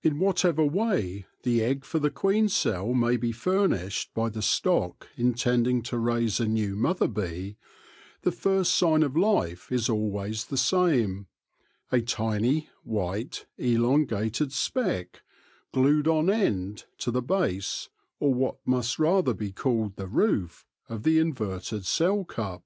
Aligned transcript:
In 0.00 0.20
whatever 0.20 0.64
way 0.64 1.26
the 1.42 1.62
egg 1.62 1.84
for 1.84 1.98
the 1.98 2.08
queen 2.10 2.48
cell 2.48 2.94
may 2.94 3.18
be 3.18 3.30
furnished 3.30 4.14
by 4.14 4.30
the 4.30 4.40
stock 4.40 5.08
intending 5.18 5.82
to 5.82 5.98
raise 5.98 6.40
a 6.40 6.48
new 6.48 6.74
mother 6.76 7.06
bee, 7.08 7.58
the 8.22 8.32
first 8.32 8.72
sign 8.72 9.02
of 9.02 9.18
life 9.18 9.70
is 9.70 9.90
always 9.90 10.46
the 10.46 10.56
same— 10.56 11.26
a 11.92 12.00
tiny, 12.00 12.70
white, 12.84 13.44
elongated 13.58 14.50
speck, 14.50 15.20
glued 15.74 16.08
on 16.08 16.30
end 16.30 16.84
to 16.96 17.10
the 17.10 17.20
base, 17.20 17.90
or 18.20 18.32
what 18.32 18.56
must 18.66 18.98
rather 18.98 19.34
be 19.34 19.52
called 19.52 19.96
the 19.96 20.08
roof, 20.08 20.64
of 20.88 21.02
the 21.02 21.18
inverted 21.18 21.84
cell 21.84 22.24
cup. 22.24 22.62